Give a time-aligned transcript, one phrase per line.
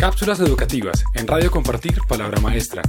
[0.00, 2.82] Cápsulas educativas en Radio Compartir Palabra Maestra.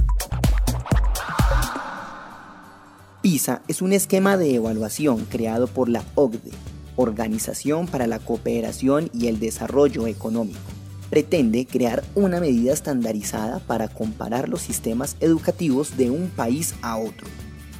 [3.20, 6.52] PISA es un esquema de evaluación creado por la OCDE,
[6.94, 10.60] Organización para la Cooperación y el Desarrollo Económico.
[11.10, 17.26] Pretende crear una medida estandarizada para comparar los sistemas educativos de un país a otro.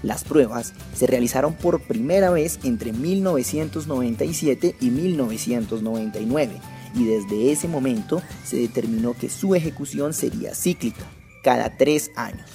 [0.03, 8.23] Las pruebas se realizaron por primera vez entre 1997 y 1999 y desde ese momento
[8.45, 11.05] se determinó que su ejecución sería cíclica,
[11.43, 12.49] cada tres años.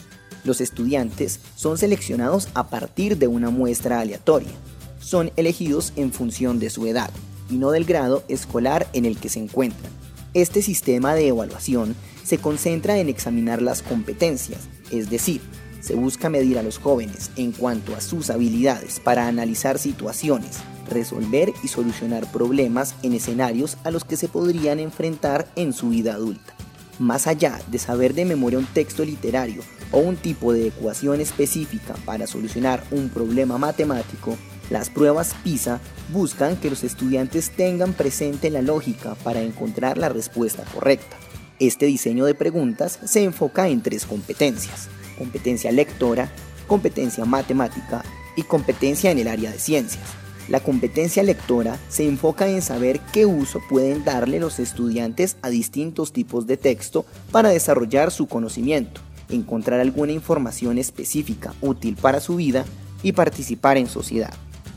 [0.44, 4.52] Los estudiantes son seleccionados a partir de una muestra aleatoria.
[5.00, 7.10] Son elegidos en función de su edad
[7.50, 9.92] y no del grado escolar en el que se encuentran.
[10.34, 15.42] Este sistema de evaluación se concentra en examinar las competencias, es decir,
[15.80, 21.54] se busca medir a los jóvenes en cuanto a sus habilidades para analizar situaciones, resolver
[21.64, 26.54] y solucionar problemas en escenarios a los que se podrían enfrentar en su vida adulta.
[27.00, 29.62] Más allá de saber de memoria un texto literario
[29.92, 34.38] o un tipo de ecuación específica para solucionar un problema matemático,
[34.70, 35.80] las pruebas PISA
[36.12, 41.18] buscan que los estudiantes tengan presente la lógica para encontrar la respuesta correcta.
[41.60, 46.30] Este diseño de preguntas se enfoca en tres competencias, competencia lectora,
[46.68, 48.04] competencia matemática
[48.36, 50.25] y competencia en el área de ciencias.
[50.48, 56.14] La competencia lectora se enfoca en saber qué uso pueden darle los estudiantes a distintos
[56.14, 62.64] tipos de texto para desarrollar su conocimiento, encontrar alguna información específica útil para su vida
[63.02, 64.34] y participar en sociedad.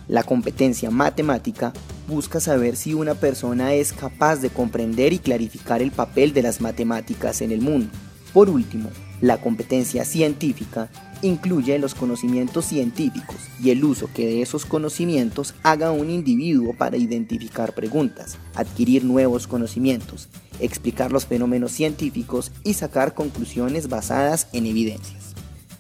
[0.09, 1.75] La competencia matemática
[2.09, 6.63] busca saber si una persona es capaz de comprender y clarificar el papel de las
[6.63, 7.91] matemáticas en el mundo.
[8.33, 8.89] Por último,
[9.21, 10.91] la competencia científica
[11.23, 16.97] incluye los conocimientos científicos y el uso que de esos conocimientos haga un individuo para
[16.97, 20.29] identificar preguntas, adquirir nuevos conocimientos,
[20.61, 25.35] explicar los fenómenos científicos y sacar conclusiones basadas en evidencias.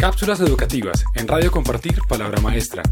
[0.00, 2.84] Cápsulas educativas en Radio Compartir Palabra Maestra.